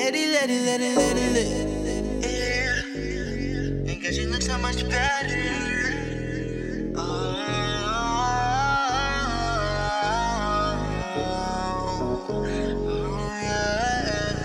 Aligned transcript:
let 0.00 0.14
it, 0.14 0.28
let 0.32 0.48
it, 0.50 0.62
let 0.64 0.80
it, 0.80 0.96
let 0.96 1.16
it, 1.16 1.32
let 1.36 1.46
it. 1.46 1.66
Yeah. 2.24 3.92
And 3.92 4.02
cause 4.02 4.16
you 4.16 4.28
look 4.28 4.40
so 4.40 4.56
much 4.56 4.88
better. 4.88 5.44
Oh. 6.96 7.36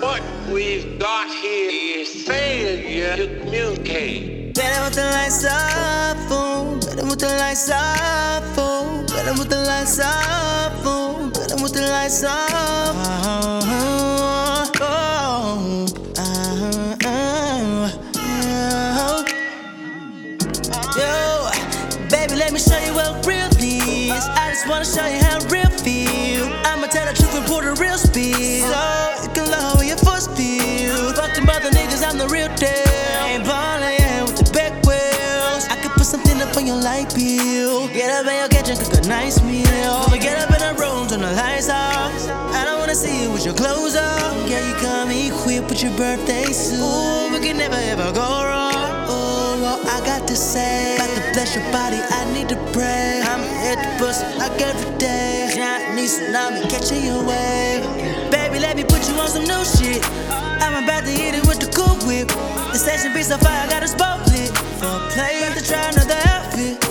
What 0.00 0.22
we've 0.52 0.98
got 0.98 1.28
here 1.32 2.00
is 2.00 2.24
failure 2.28 3.16
to 3.16 3.40
communicate. 3.40 4.54
Better 4.54 4.84
with 4.84 4.94
the 4.96 5.04
lights 5.16 5.44
up, 5.46 6.16
boom. 6.28 6.80
Better 6.80 7.06
with 7.06 7.20
the 7.20 7.28
lights 7.38 7.70
up, 7.70 8.44
boom. 8.54 9.06
Better 9.06 9.32
with 9.38 9.48
the 9.48 9.64
lights 9.64 9.98
up, 9.98 10.84
boom. 10.84 11.30
Better 11.30 11.56
with 11.62 11.72
the 11.72 11.86
lights 11.88 12.22
up. 12.22 12.50
Oh, 12.50 13.60
oh, 13.64 13.97
wanna 24.68 24.84
show 24.84 25.06
you 25.06 25.18
how 25.24 25.38
real 25.48 25.70
feel. 25.80 26.44
I'ma 26.68 26.86
tell 26.88 27.06
the 27.06 27.16
truth 27.16 27.34
and 27.34 27.46
pour 27.46 27.62
the 27.62 27.72
real 27.80 27.96
spill. 27.96 28.68
So 28.68 29.22
you 29.24 29.30
can 29.32 29.50
lower 29.50 29.82
your 29.82 29.96
first 29.96 30.30
feel. 30.36 31.12
Fuck 31.14 31.34
the 31.34 31.42
mother 31.42 31.70
niggas, 31.70 32.04
I'm 32.06 32.18
the 32.18 32.28
real 32.28 32.48
deal. 32.56 32.68
Ain't 33.24 33.44
ballin', 33.44 33.96
yeah, 33.98 34.22
with 34.22 34.36
the 34.36 34.44
back 34.52 34.72
wheels. 34.84 35.64
I 35.72 35.76
could 35.80 35.92
put 35.92 36.04
something 36.04 36.40
up 36.42 36.56
on 36.56 36.66
your 36.66 36.76
light 36.76 37.14
bill. 37.14 37.88
Get 37.88 38.10
up 38.12 38.26
in 38.28 38.36
your 38.36 38.48
kitchen, 38.48 38.76
cook 38.76 38.92
a 39.04 39.08
nice 39.08 39.42
meal. 39.42 39.66
I'ma 40.04 40.16
get 40.20 40.36
up 40.36 40.52
in 40.52 40.60
the 40.60 40.74
room, 40.80 41.08
turn 41.08 41.22
the 41.22 41.32
lights 41.32 41.70
off. 41.70 42.12
I 42.52 42.64
don't 42.64 42.78
wanna 42.78 42.94
see 42.94 43.22
you 43.22 43.32
with 43.32 43.44
your 43.46 43.54
clothes 43.54 43.96
off. 43.96 44.36
Yeah, 44.50 44.60
you 44.68 44.74
come 44.84 45.10
equipped 45.10 45.70
with 45.70 45.82
your 45.82 45.96
birthday 45.96 46.52
suit. 46.52 46.78
Ooh, 46.78 47.32
we 47.32 47.40
can 47.40 47.56
never 47.56 47.80
ever 47.92 48.12
go 48.12 48.28
wrong. 48.44 49.08
Ooh, 49.08 49.64
all 49.64 49.80
I 49.88 50.02
got 50.04 50.28
to 50.28 50.36
say, 50.36 50.96
about 50.96 51.08
to 51.16 51.32
bless 51.32 51.56
your 51.56 51.64
body, 51.72 51.96
I 51.96 52.20
need 52.34 52.48
to 52.50 52.56
pray. 52.76 53.27
I'm 53.98 54.04
the 54.04 54.06
bus 54.06 54.38
like 54.38 54.60
every 54.60 54.98
day. 54.98 55.50
Chinese 55.54 56.20
tsunami 56.20 56.70
catching 56.70 57.04
your 57.04 57.24
wave. 57.24 57.82
Baby, 58.30 58.60
let 58.60 58.76
me 58.76 58.84
put 58.84 59.08
you 59.08 59.14
on 59.14 59.28
some 59.28 59.42
new 59.42 59.64
shit. 59.64 60.04
I'm 60.62 60.84
about 60.84 61.04
to 61.04 61.10
hit 61.10 61.34
it 61.34 61.46
with 61.46 61.58
the 61.58 61.66
cool 61.74 61.96
whip. 62.06 62.28
The 62.28 62.78
station 62.78 63.12
be 63.12 63.22
so 63.22 63.38
fire, 63.38 63.66
I 63.66 63.68
got 63.68 63.82
us 63.82 63.94
both 63.94 64.24
lit. 64.30 64.50
For 64.78 64.98
play, 65.10 65.50
to 65.52 65.64
try 65.66 65.88
another 65.90 66.14
outfit. 66.26 66.87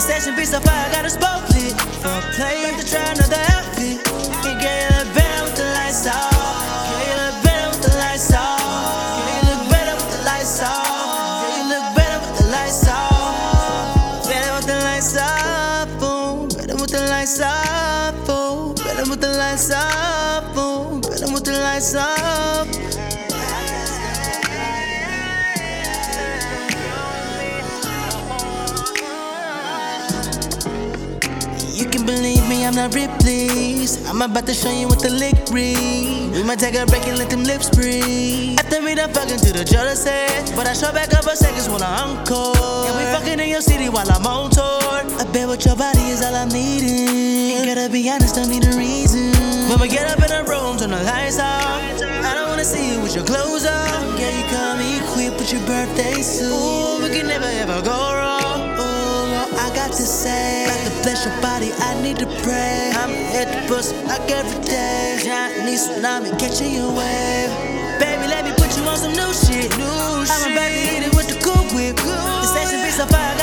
The 0.00 0.06
station 0.06 0.34
be 0.34 0.46
so 0.46 0.58
fire, 0.60 0.90
got 0.92 1.04
us 1.04 1.18
both 1.18 1.44
lit. 1.52 1.76
For 2.00 2.20
play, 2.32 2.72
to 2.72 2.84
try 2.88 3.04
another 3.12 3.36
outfit. 3.52 4.00
And 4.48 4.56
girl, 4.56 4.80
you 4.80 4.96
look 4.96 5.12
better 5.12 5.44
with 5.44 5.56
the 5.60 5.68
lights 5.76 6.06
off. 6.08 6.32
Girl, 6.88 7.04
you 7.04 7.16
look 7.20 7.36
better 7.44 7.68
with 7.68 7.82
the 7.84 7.92
lights 8.00 8.32
off. 8.32 8.64
Girl, 9.20 9.28
you 9.28 9.44
look 9.52 9.68
better 9.68 9.92
with 10.00 10.08
the 10.16 10.24
lights 10.24 10.56
off. 10.64 11.44
Girl, 11.44 11.52
you 11.52 11.68
look 11.68 11.84
better 11.92 12.16
with 12.16 12.32
the 12.40 12.48
lights 12.48 12.88
off. 12.88 14.24
Better 14.24 14.52
with 14.56 14.66
the 14.72 14.78
lights 14.88 15.16
off, 15.20 15.88
boom. 16.00 16.48
Better 16.48 16.76
with 16.80 16.92
the 16.96 17.04
lights 17.12 17.40
off, 17.44 17.59
I'm 32.70 32.76
not 32.76 32.94
Ripley's. 32.94 33.98
I'm 34.06 34.22
about 34.22 34.46
to 34.46 34.54
show 34.54 34.70
you 34.70 34.86
what 34.86 35.02
the 35.02 35.10
lick 35.10 35.34
read. 35.50 36.30
We 36.30 36.44
might 36.44 36.60
take 36.60 36.76
a 36.76 36.86
break 36.86 37.02
and 37.08 37.18
let 37.18 37.28
them 37.28 37.42
lips 37.42 37.68
breathe. 37.68 38.60
After 38.60 38.80
we 38.80 38.94
done 38.94 39.12
fucking 39.12 39.42
to 39.42 39.50
the 39.50 39.66
set. 39.66 40.54
But 40.54 40.68
I 40.68 40.74
show 40.74 40.92
back 40.92 41.12
up 41.12 41.24
for 41.24 41.34
seconds 41.34 41.68
when 41.68 41.82
I'm 41.82 42.22
encore. 42.22 42.86
And 42.86 42.94
we 42.94 43.02
fucking 43.10 43.40
in 43.40 43.48
your 43.48 43.60
city 43.60 43.88
while 43.88 44.06
I'm 44.06 44.24
on 44.24 44.50
tour. 44.54 44.62
I 44.62 45.26
bet 45.32 45.48
what 45.48 45.66
your 45.66 45.74
body 45.74 46.14
is 46.14 46.22
all 46.22 46.32
I'm 46.32 46.48
needing. 46.48 47.58
Ain't 47.58 47.66
gotta 47.66 47.90
be 47.90 48.08
honest, 48.08 48.36
don't 48.36 48.48
need 48.48 48.64
a 48.64 48.76
reason. 48.78 49.34
When 49.66 49.80
we 49.80 49.88
get 49.88 50.06
up 50.06 50.22
in 50.22 50.30
the 50.30 50.46
room, 50.46 50.78
turn 50.78 50.94
the 50.94 51.02
lights 51.02 51.40
off. 51.40 51.82
I 52.22 52.38
don't 52.38 52.50
wanna 52.50 52.64
see 52.64 52.94
you 52.94 53.02
with 53.02 53.16
your 53.16 53.26
clothes 53.26 53.66
off. 53.66 53.98
Yeah, 54.14 54.30
you 54.30 54.46
come 54.46 54.78
equipped 54.78 55.42
with 55.42 55.50
your 55.50 55.66
birthday 55.66 56.22
suit. 56.22 56.46
Ooh, 56.46 57.02
we 57.02 57.10
can 57.10 57.26
never 57.26 57.50
ever 57.50 57.82
go 57.82 57.98
wrong. 58.14 58.78
Ooh, 58.78 59.58
I 59.58 59.72
got 59.74 59.90
to 59.90 60.06
say. 60.06 60.69
Bless 61.02 61.24
your 61.24 61.40
body, 61.40 61.72
I 61.72 62.00
need 62.02 62.18
to 62.18 62.26
pray. 62.44 62.92
I'm 62.94 63.10
at 63.34 63.48
the 63.48 63.68
bus 63.68 63.92
like 64.04 64.30
every 64.30 64.60
day. 64.64 65.18
Chinese 65.24 65.88
tsunami 65.88 66.38
catching 66.38 66.74
your 66.74 66.92
wave. 66.92 67.50
Baby, 67.98 68.26
let 68.28 68.44
me 68.44 68.52
put 68.52 68.76
you 68.76 68.84
on 68.84 68.96
some 68.98 69.12
new 69.12 69.32
shit. 69.32 69.70
New 69.78 69.84
I'm 69.84 70.26
shit. 70.26 70.52
a 70.52 70.54
baby, 70.54 70.80
hit 70.92 71.02
it 71.08 71.14
with 71.16 71.28
the 71.28 71.40
cool 71.40 71.64
whip. 71.74 71.96
Cool 71.96 72.12
the 72.12 72.46
session 72.52 72.84
be 72.84 72.90
so 72.90 73.06
fire. 73.06 73.39